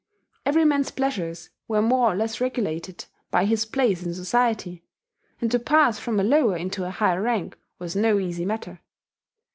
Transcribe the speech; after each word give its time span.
Every 0.47 0.65
man's 0.65 0.89
pleasures 0.89 1.51
were 1.67 1.79
more 1.83 2.11
or 2.11 2.15
less 2.15 2.41
regulated 2.41 3.05
by 3.29 3.45
his 3.45 3.67
place 3.67 4.01
in 4.01 4.15
society, 4.15 4.81
and 5.39 5.51
to 5.51 5.59
pass 5.59 5.99
from 5.99 6.19
a 6.19 6.23
lower 6.23 6.57
into 6.57 6.85
a 6.85 6.89
higher 6.89 7.21
rank 7.21 7.55
was 7.77 7.95
no 7.95 8.17
easy 8.17 8.43
matter. 8.43 8.79